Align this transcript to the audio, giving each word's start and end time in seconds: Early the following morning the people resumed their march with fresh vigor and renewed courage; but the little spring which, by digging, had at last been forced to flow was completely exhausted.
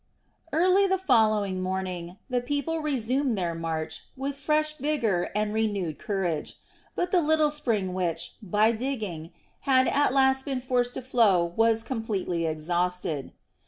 Early 0.51 0.87
the 0.87 0.97
following 0.97 1.61
morning 1.61 2.17
the 2.27 2.41
people 2.41 2.79
resumed 2.79 3.37
their 3.37 3.53
march 3.53 4.05
with 4.17 4.35
fresh 4.35 4.75
vigor 4.77 5.29
and 5.35 5.53
renewed 5.53 5.99
courage; 5.99 6.55
but 6.95 7.11
the 7.11 7.21
little 7.21 7.51
spring 7.51 7.93
which, 7.93 8.33
by 8.41 8.71
digging, 8.71 9.31
had 9.69 9.87
at 9.87 10.11
last 10.11 10.43
been 10.43 10.59
forced 10.59 10.95
to 10.95 11.03
flow 11.03 11.43
was 11.55 11.83
completely 11.83 12.47
exhausted. 12.47 13.31